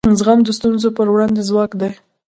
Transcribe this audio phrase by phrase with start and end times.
[0.19, 1.91] زغم د ستونزو پر وړاندې ځواک دی.